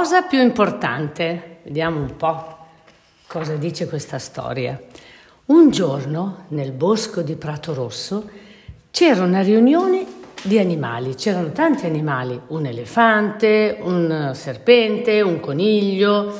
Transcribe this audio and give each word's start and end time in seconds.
cosa 0.00 0.22
più 0.22 0.40
importante. 0.40 1.58
Vediamo 1.62 2.00
un 2.00 2.16
po' 2.16 2.56
cosa 3.26 3.56
dice 3.56 3.86
questa 3.86 4.18
storia. 4.18 4.80
Un 5.46 5.70
giorno 5.70 6.46
nel 6.48 6.72
bosco 6.72 7.20
di 7.20 7.34
Prato 7.34 7.74
Rosso 7.74 8.26
c'era 8.90 9.22
una 9.22 9.42
riunione 9.42 10.06
di 10.42 10.58
animali, 10.58 11.16
c'erano 11.16 11.52
tanti 11.52 11.84
animali, 11.84 12.40
un 12.46 12.64
elefante, 12.64 13.76
un 13.82 14.30
serpente, 14.32 15.20
un 15.20 15.38
coniglio, 15.38 16.34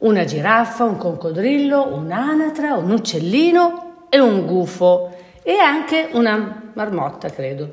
una 0.00 0.26
giraffa, 0.26 0.84
un 0.84 0.98
coccodrillo, 0.98 1.94
un'anatra, 1.94 2.76
un 2.76 2.90
uccellino 2.90 4.06
e 4.10 4.20
un 4.20 4.44
gufo 4.44 5.16
e 5.42 5.54
anche 5.54 6.10
una 6.12 6.70
marmotta, 6.74 7.30
credo. 7.30 7.72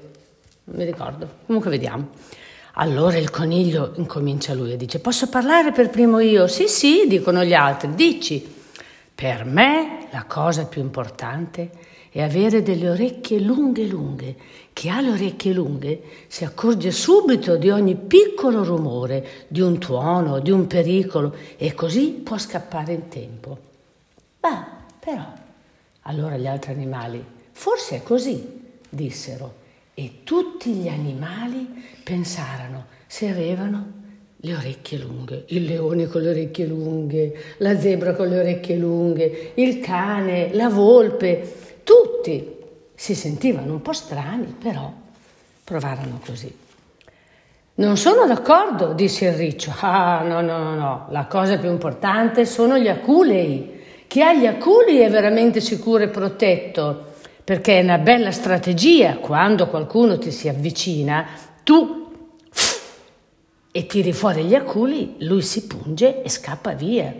Non 0.63 0.77
mi 0.77 0.85
ricordo. 0.85 1.27
Comunque 1.45 1.69
vediamo. 1.69 2.07
Allora 2.73 3.17
il 3.17 3.29
coniglio 3.29 3.93
incomincia 3.95 4.53
lui 4.53 4.73
e 4.73 4.77
dice: 4.77 4.99
Posso 4.99 5.27
parlare 5.29 5.71
per 5.71 5.89
primo 5.89 6.19
io? 6.19 6.47
Sì, 6.47 6.67
sì, 6.67 7.05
dicono 7.07 7.43
gli 7.43 7.53
altri. 7.53 7.93
Dici. 7.95 8.57
Per 9.19 9.43
me 9.43 10.07
la 10.11 10.23
cosa 10.23 10.65
più 10.65 10.81
importante 10.81 11.71
è 12.09 12.21
avere 12.21 12.63
delle 12.63 12.89
orecchie 12.89 13.39
lunghe 13.39 13.85
lunghe. 13.85 14.35
Chi 14.71 14.87
ha 14.87 15.01
le 15.01 15.11
orecchie 15.11 15.51
lunghe 15.51 16.01
si 16.27 16.45
accorge 16.45 16.91
subito 16.91 17.57
di 17.57 17.69
ogni 17.69 17.95
piccolo 17.95 18.63
rumore, 18.63 19.45
di 19.49 19.59
un 19.59 19.77
tuono, 19.77 20.39
di 20.39 20.51
un 20.51 20.67
pericolo 20.67 21.35
e 21.57 21.73
così 21.73 22.11
può 22.23 22.37
scappare 22.37 22.93
in 22.93 23.09
tempo. 23.09 23.57
Ma 24.39 24.85
però, 24.97 25.33
allora 26.03 26.37
gli 26.37 26.47
altri 26.47 26.71
animali, 26.71 27.23
forse 27.51 27.97
è 27.97 28.03
così, 28.03 28.61
dissero, 28.89 29.53
e 29.99 30.23
tutti 30.23 30.71
gli 30.71 30.87
animali 30.87 31.67
pensarono 32.05 32.85
se 33.05 33.27
avevano 33.27 33.97
le 34.37 34.55
orecchie 34.55 34.97
lunghe, 34.97 35.43
il 35.47 35.65
leone 35.65 36.07
con 36.07 36.21
le 36.21 36.29
orecchie 36.29 36.65
lunghe, 36.67 37.33
la 37.57 37.77
zebra 37.77 38.13
con 38.13 38.29
le 38.29 38.39
orecchie 38.39 38.77
lunghe, 38.77 39.51
il 39.55 39.81
cane, 39.81 40.53
la 40.53 40.69
volpe, 40.69 41.81
tutti 41.83 42.55
si 42.95 43.13
sentivano 43.13 43.73
un 43.73 43.81
po' 43.81 43.91
strani, 43.91 44.55
però 44.57 44.89
provarono 45.65 46.21
così. 46.25 46.55
Non 47.75 47.97
sono 47.97 48.25
d'accordo, 48.25 48.93
disse 48.93 49.25
il 49.25 49.33
riccio. 49.33 49.73
Ah, 49.81 50.21
no, 50.23 50.39
no, 50.39 50.59
no, 50.59 50.75
no, 50.75 51.07
la 51.09 51.25
cosa 51.25 51.57
più 51.57 51.69
importante 51.69 52.45
sono 52.45 52.77
gli 52.77 52.87
aculei. 52.87 53.81
Chi 54.07 54.21
ha 54.21 54.33
gli 54.33 54.45
aculei 54.45 54.99
è 54.99 55.09
veramente 55.09 55.59
sicuro 55.59 56.03
e 56.03 56.07
protetto, 56.07 57.08
perché 57.49 57.79
è 57.79 57.81
una 57.81 57.97
bella 57.97 58.29
strategia 58.29 59.15
quando 59.15 59.69
qualcuno 59.69 60.19
ti 60.19 60.29
si 60.29 60.47
avvicina, 60.47 61.25
tu 61.63 62.11
e 63.71 63.85
tiri 63.87 64.13
fuori 64.13 64.43
gli 64.43 64.53
aculi, 64.53 65.15
lui 65.21 65.41
si 65.41 65.65
punge 65.65 66.21
e 66.21 66.29
scappa 66.29 66.73
via. 66.73 67.11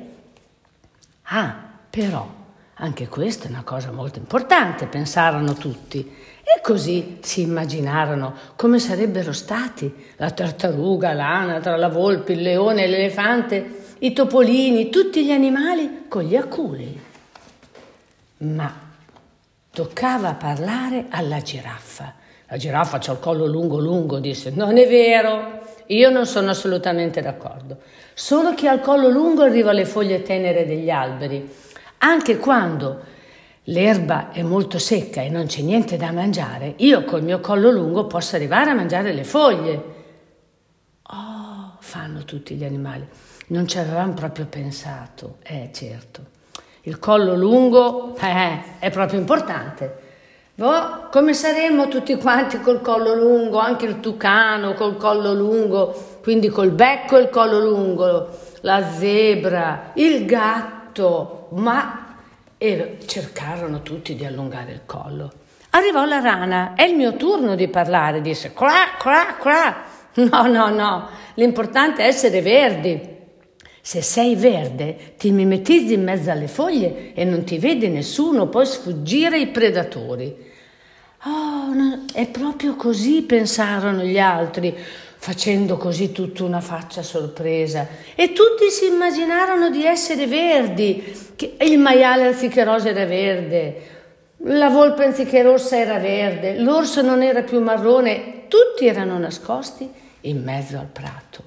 Ah, 1.24 1.60
però 1.90 2.30
anche 2.76 3.08
questa 3.08 3.48
è 3.48 3.50
una 3.50 3.64
cosa 3.64 3.92
molto 3.92 4.20
importante, 4.20 4.86
pensarono 4.86 5.54
tutti. 5.54 5.98
E 6.44 6.62
così 6.62 7.18
si 7.22 7.42
immaginarono 7.42 8.36
come 8.56 8.78
sarebbero 8.78 9.34
stati 9.34 9.92
la 10.18 10.30
tartaruga, 10.30 11.12
l'anatra, 11.14 11.76
la 11.76 11.90
volpe, 11.90 12.34
il 12.34 12.44
leone, 12.44 12.86
l'elefante, 12.86 13.96
i 13.98 14.14
topolini, 14.14 14.92
tutti 14.92 15.26
gli 15.26 15.32
animali 15.32 16.06
con 16.08 16.22
gli 16.22 16.36
aculi. 16.36 17.02
Ma 18.38 18.89
toccava 19.72 20.34
parlare 20.34 21.06
alla 21.10 21.42
giraffa. 21.42 22.14
La 22.48 22.58
giraffa 22.58 22.98
c'ha 22.98 23.12
il 23.12 23.20
collo 23.20 23.46
lungo 23.46 23.80
lungo, 23.80 24.20
disse, 24.20 24.50
non 24.50 24.78
è 24.78 24.88
vero, 24.88 25.60
io 25.88 26.10
non 26.10 26.26
sono 26.26 26.50
assolutamente 26.50 27.22
d'accordo. 27.22 27.78
Solo 28.14 28.54
chi 28.54 28.68
ha 28.68 28.74
il 28.74 28.82
collo 28.82 29.10
lungo 29.10 29.44
arriva 29.44 29.70
alle 29.70 29.86
foglie 29.86 30.22
tenere 30.24 30.66
degli 30.66 30.90
alberi 30.90 31.68
anche 32.00 32.38
quando 32.38 33.18
l'erba 33.66 34.32
è 34.32 34.42
molto 34.42 34.80
secca 34.80 35.22
e 35.22 35.30
non 35.30 35.46
c'è 35.46 35.62
niente 35.62 35.98
da 35.98 36.12
mangiare, 36.12 36.76
io 36.78 37.04
col 37.04 37.24
mio 37.24 37.40
collo 37.40 37.72
lungo 37.72 38.08
posso 38.08 38.36
arrivare 38.36 38.72
a 38.72 38.74
mangiare 38.74 39.14
le 39.14 39.24
foglie. 39.24 39.84
Oh, 41.04 41.76
fanno 41.80 42.24
tutti 42.24 42.56
gli 42.56 42.64
animali. 42.64 43.08
Non 43.48 43.68
ci 43.68 43.80
avevamo 43.80 44.14
proprio 44.14 44.46
pensato. 44.46 45.38
Eh, 45.44 45.72
certo. 45.74 46.38
Il 46.84 47.00
collo 47.00 47.36
lungo 47.36 48.16
eh, 48.20 48.80
è 48.80 48.90
proprio 48.90 49.20
importante. 49.20 50.08
Oh, 50.60 51.08
come 51.10 51.34
saremmo 51.34 51.88
tutti 51.88 52.16
quanti 52.18 52.60
col 52.60 52.82
collo 52.82 53.14
lungo, 53.14 53.60
anche 53.60 53.86
il 53.86 54.00
tucano 54.00 54.74
col 54.74 54.98
collo 54.98 55.34
lungo, 55.34 56.18
quindi 56.22 56.50
col 56.50 56.72
becco 56.72 57.18
e 57.18 57.22
il 57.22 57.30
collo 57.30 57.60
lungo, 57.60 58.30
la 58.62 58.84
zebra, 58.92 59.92
il 59.94 60.26
gatto 60.26 61.48
ma 61.52 62.16
e 62.58 62.98
cercarono 63.06 63.82
tutti 63.82 64.16
di 64.16 64.26
allungare 64.26 64.74
il 64.74 64.82
collo. 64.86 65.32
Arrivò 65.72 66.04
la 66.04 66.20
rana, 66.20 66.74
è 66.76 66.84
il 66.84 66.96
mio 66.96 67.16
turno 67.16 67.56
di 67.56 67.70
parlare, 67.70 68.20
disse 68.22 68.54
cra, 68.54 68.96
cra, 68.98 69.38
cra. 69.40 69.84
No, 70.16 70.48
no, 70.48 70.70
no, 70.70 71.08
l'importante 71.36 72.04
è 72.04 72.08
essere 72.08 72.42
verdi. 72.42 73.18
Se 73.90 74.04
sei 74.04 74.36
verde, 74.36 75.16
ti 75.18 75.32
mimetizzi 75.32 75.94
in 75.94 76.04
mezzo 76.04 76.30
alle 76.30 76.48
foglie 76.48 77.12
e 77.16 77.24
non 77.24 77.44
ti 77.44 77.58
vede 77.58 77.88
nessuno, 77.88 78.48
puoi 78.48 78.68
sfuggire 78.68 79.38
ai 79.38 79.48
predatori. 79.48 80.38
Oh, 81.24 81.74
no, 81.74 82.06
è 82.14 82.28
proprio 82.28 82.76
così, 82.76 83.24
pensarono 83.24 84.04
gli 84.04 84.20
altri 84.20 84.78
facendo 85.18 85.78
così 85.78 86.12
tutta 86.12 86.44
una 86.44 86.62
faccia 86.62 87.02
sorpresa. 87.02 87.88
E 88.14 88.32
tutti 88.32 88.70
si 88.70 88.86
immaginarono 88.86 89.72
di 89.72 89.84
essere 89.84 90.28
verdi, 90.28 91.12
che 91.36 91.56
il 91.60 91.80
maiale 91.80 92.28
anziché 92.28 92.64
rosa 92.64 92.90
era 92.90 93.06
verde, 93.06 93.82
la 94.44 94.70
volpe 94.70 95.06
anziché 95.06 95.42
rossa 95.42 95.80
era 95.80 95.98
verde, 95.98 96.60
l'orso 96.60 97.02
non 97.02 97.24
era 97.24 97.42
più 97.42 97.60
marrone, 97.60 98.44
tutti 98.50 98.86
erano 98.86 99.18
nascosti 99.18 99.90
in 100.22 100.44
mezzo 100.44 100.78
al 100.78 100.90
prato. 100.94 101.44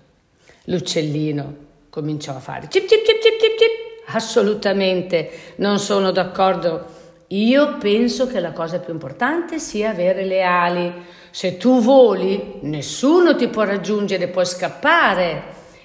L'uccellino 0.64 1.70
cominciò 1.92 2.34
a 2.34 2.41
fare 2.41 2.69
cip 2.70 2.86
cip 2.86 3.04
cip 3.04 3.20
cip 3.20 3.38
cip 3.38 3.58
cip. 3.58 4.14
Assolutamente 4.14 5.30
non 5.56 5.78
sono 5.78 6.10
d'accordo. 6.10 7.00
Io 7.28 7.76
penso 7.76 8.26
che 8.26 8.41
la 8.41 8.53
cosa 8.53 8.78
più 8.78 8.94
importante 8.94 9.58
sia 9.58 9.91
avere 9.91 10.25
le 10.25 10.42
ali 10.42 10.92
se 11.30 11.58
tu 11.58 11.80
voli, 11.80 12.58
nessuno 12.62 13.36
ti 13.36 13.48
può 13.48 13.64
raggiungere, 13.64 14.28
puoi 14.28 14.44
scappare 14.47 15.42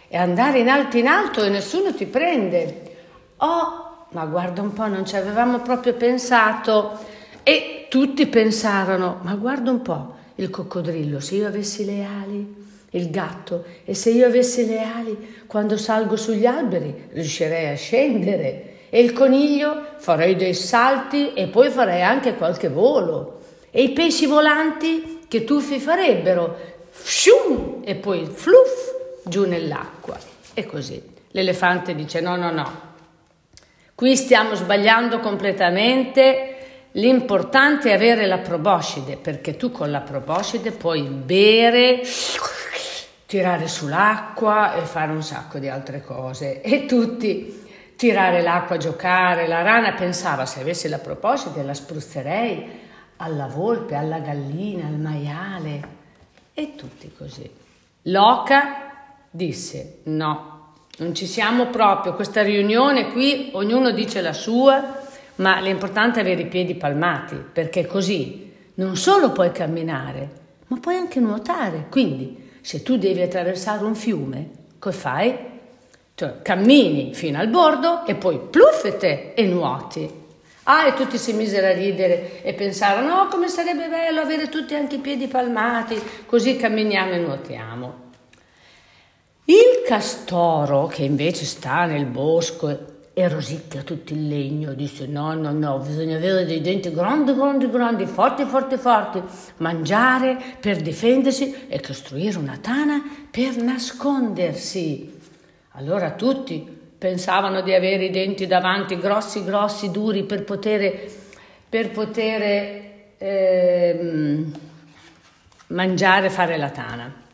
e 0.08 0.18
andare 0.18 0.60
in 0.60 0.70
alto 0.70 0.98
in 0.98 1.08
alto 1.08 1.44
e 1.44 1.50
nessuno 1.50 1.94
ti 1.94 2.06
prende. 2.06 2.96
Oh, 3.38 4.08
ma 4.12 4.26
guarda 4.26 4.62
un 4.62 4.74
po', 4.74 4.88
non 4.88 5.06
ci 5.06 5.16
avevamo 5.16 5.60
proprio 5.60 5.94
pensato. 5.94 6.98
E 7.44 7.88
tutti 7.90 8.28
pensarono, 8.28 9.20
ma 9.24 9.36
guarda 9.36 9.72
un 9.72 9.82
po', 9.82 10.16
il 10.36 10.50
coccodrillo, 10.50 11.20
se 11.20 11.36
io 11.36 11.48
avessi 11.48 11.86
le 11.86 12.04
ali, 12.04 12.67
il 12.92 13.10
gatto, 13.10 13.66
e 13.86 13.94
se 13.94 14.10
io 14.12 14.26
avessi 14.26 14.66
le 14.66 14.82
ali, 14.82 15.44
quando 15.48 15.78
salgo 15.78 16.16
sugli 16.16 16.46
alberi 16.46 17.10
riuscirei 17.12 17.70
a 17.70 17.76
scendere. 17.76 18.76
E 18.90 19.02
il 19.02 19.12
coniglio 19.12 19.84
farei 19.98 20.36
dei 20.36 20.54
salti 20.54 21.34
e 21.34 21.48
poi 21.48 21.70
farei 21.70 22.02
anche 22.02 22.36
qualche 22.36 22.70
volo. 22.70 23.40
E 23.70 23.84
i 23.84 23.92
pesci 23.92 24.26
volanti 24.26 25.26
che 25.28 25.44
tuffi 25.44 25.80
farebbero, 25.80 26.58
fium, 26.90 27.82
e 27.84 27.96
poi 27.96 28.26
fluff 28.26 28.96
giù 29.24 29.46
nell'acqua. 29.46 30.18
E 30.54 30.66
così. 30.66 31.02
L'elefante 31.32 31.94
dice 31.94 32.22
no, 32.22 32.36
no, 32.38 32.50
no, 32.50 32.82
qui 33.94 34.16
stiamo 34.16 34.56
sbagliando 34.56 35.20
completamente, 35.20 36.56
l'importante 36.94 37.90
è 37.90 37.94
avere 37.94 38.26
la 38.26 38.38
proboscide, 38.38 39.18
perché 39.18 39.58
tu 39.58 39.72
con 39.72 39.92
la 39.92 40.02
proboscide 40.02 40.72
puoi 40.72 41.02
bere, 41.02 42.02
tirare 43.28 43.68
sull'acqua 43.68 44.74
e 44.76 44.82
fare 44.84 45.12
un 45.12 45.22
sacco 45.22 45.60
di 45.60 45.68
altre 45.68 46.02
cose. 46.02 46.62
E 46.62 46.86
tutti 46.86 47.66
tirare 47.96 48.42
l'acqua, 48.42 48.78
giocare. 48.78 49.48
La 49.48 49.62
rana 49.62 49.92
pensava 49.94 50.46
se 50.46 50.62
avessi 50.62 50.88
la 50.88 50.98
proboscide 50.98 51.62
la 51.62 51.74
spruzzerei 51.74 52.86
alla 53.18 53.48
volpe, 53.48 53.96
alla 53.96 54.20
gallina, 54.20 54.88
al 54.88 54.98
maiale 54.98 55.88
e 56.54 56.76
tutti 56.76 57.14
così. 57.16 57.50
L'oca 58.04 58.86
disse 59.30 60.00
no, 60.06 60.74
non 61.00 61.14
ci 61.14 61.28
siamo 61.28 61.68
proprio, 61.68 62.14
questa 62.14 62.42
riunione 62.42 63.12
qui 63.12 63.50
ognuno 63.54 63.92
dice 63.92 64.22
la 64.22 64.34
sua, 64.34 65.02
ma 65.36 65.60
l'importante 65.60 66.20
è 66.20 66.22
avere 66.24 66.44
i 66.44 66.48
piedi 66.48 66.76
palmati, 66.76 67.36
perché 67.36 67.86
così 67.86 68.54
non 68.76 68.96
solo 68.96 69.32
puoi 69.32 69.52
camminare, 69.52 70.30
ma 70.68 70.78
puoi 70.80 70.96
anche 70.96 71.20
nuotare. 71.20 71.88
Quindi 71.90 72.46
se 72.68 72.84
tu 72.84 72.98
devi 72.98 73.22
attraversare 73.22 73.86
un 73.86 73.96
fiume, 73.96 74.50
cosa 74.78 74.98
fai? 74.98 75.38
Cioè, 76.14 76.42
cammini 76.42 77.14
fino 77.14 77.40
al 77.40 77.48
bordo 77.48 78.06
e 78.06 78.16
poi 78.16 78.40
pluffete 78.40 79.34
e 79.36 79.46
nuoti. 79.46 80.12
Ah, 80.64 80.86
e 80.86 80.94
tutti 80.94 81.18
si 81.18 81.32
misero 81.32 81.68
a 81.68 81.72
ridere 81.72 82.42
e 82.44 82.54
pensarono, 82.54 83.08
no, 83.08 83.28
come 83.30 83.48
sarebbe 83.48 83.88
bello 83.88 84.20
avere 84.20 84.50
tutti 84.50 84.76
anche 84.76 84.96
i 84.96 85.00
piedi 85.00 85.28
palmati, 85.28 85.98
così 86.26 86.58
camminiamo 86.58 87.14
e 87.14 87.18
nuotiamo. 87.20 87.94
Il 89.46 89.84
castoro, 89.86 90.88
che 90.88 91.04
invece 91.04 91.46
sta 91.46 91.86
nel 91.86 92.04
bosco 92.04 92.97
e 93.20 93.28
rosicchia 93.30 93.82
tutto 93.82 94.14
il 94.14 94.28
legno, 94.28 94.76
disse 94.76 95.08
no, 95.08 95.34
no, 95.34 95.52
no, 95.52 95.80
bisogna 95.80 96.18
avere 96.18 96.46
dei 96.46 96.62
denti 96.62 96.94
grandi, 96.94 97.34
grandi, 97.34 97.68
grandi, 97.68 98.06
forti, 98.06 98.46
forti, 98.46 98.78
forti, 98.78 99.24
mangiare 99.58 100.38
per 100.60 100.84
difendersi 100.84 101.66
e 101.68 101.82
costruire 101.82 102.38
una 102.38 102.60
tana 102.62 103.02
per 103.32 103.56
nascondersi. 103.56 105.20
Allora 105.72 106.12
tutti 106.12 106.64
pensavano 106.96 107.62
di 107.62 107.74
avere 107.74 108.06
i 108.06 108.12
denti 108.12 108.46
davanti 108.46 109.00
grossi, 109.00 109.44
grossi, 109.44 109.90
duri 109.90 110.24
per 110.24 110.44
poter, 110.44 111.12
per 111.68 111.90
poter 111.90 112.42
eh, 113.18 114.46
mangiare, 115.70 116.30
fare 116.30 116.56
la 116.56 116.70
tana. 116.70 117.27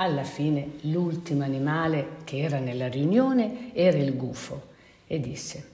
Alla 0.00 0.22
fine 0.22 0.74
l'ultimo 0.82 1.42
animale 1.42 2.18
che 2.22 2.38
era 2.38 2.60
nella 2.60 2.86
riunione 2.86 3.72
era 3.72 3.98
il 3.98 4.16
gufo 4.16 4.68
e 5.08 5.18
disse, 5.18 5.68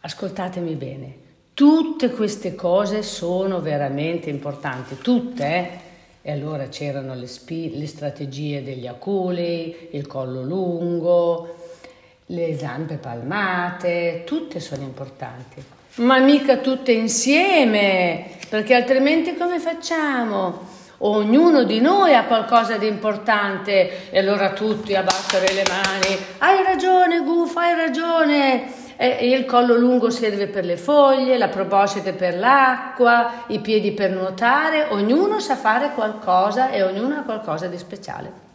ascoltatemi 0.00 0.72
bene, 0.74 1.14
tutte 1.52 2.12
queste 2.12 2.54
cose 2.54 3.02
sono 3.02 3.60
veramente 3.60 4.30
importanti, 4.30 4.96
tutte, 4.96 5.44
eh? 5.44 5.68
E 6.22 6.32
allora 6.32 6.68
c'erano 6.68 7.14
le, 7.14 7.26
spi- 7.26 7.76
le 7.76 7.86
strategie 7.86 8.62
degli 8.62 8.86
aculi, 8.86 9.88
il 9.90 10.06
collo 10.06 10.42
lungo, 10.42 11.56
le 12.26 12.56
zampe 12.56 12.94
palmate, 12.94 14.22
tutte 14.24 14.60
sono 14.60 14.82
importanti, 14.82 15.62
ma 15.96 16.20
mica 16.20 16.56
tutte 16.56 16.92
insieme, 16.92 18.30
perché 18.48 18.72
altrimenti 18.72 19.34
come 19.36 19.58
facciamo? 19.58 20.80
Ognuno 21.02 21.64
di 21.64 21.80
noi 21.80 22.14
ha 22.14 22.24
qualcosa 22.24 22.76
di 22.76 22.86
importante 22.86 24.10
e 24.10 24.18
allora 24.18 24.52
tutti 24.52 24.94
a 24.94 25.02
battere 25.02 25.52
le 25.52 25.64
mani, 25.68 26.16
hai 26.38 26.62
ragione 26.62 27.20
Gufo, 27.20 27.58
hai 27.58 27.74
ragione. 27.74 28.80
E 28.94 29.30
il 29.30 29.46
collo 29.46 29.74
lungo 29.74 30.10
serve 30.10 30.46
per 30.46 30.64
le 30.64 30.76
foglie, 30.76 31.36
la 31.36 31.48
proboscite 31.48 32.12
per 32.12 32.38
l'acqua, 32.38 33.44
i 33.48 33.58
piedi 33.58 33.90
per 33.90 34.10
nuotare, 34.10 34.86
ognuno 34.90 35.40
sa 35.40 35.56
fare 35.56 35.90
qualcosa 35.92 36.70
e 36.70 36.84
ognuno 36.84 37.16
ha 37.16 37.22
qualcosa 37.22 37.66
di 37.66 37.78
speciale. 37.78 38.51